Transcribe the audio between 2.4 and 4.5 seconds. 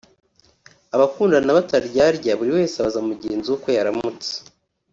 wese abaza mugenzi we uko yaramutse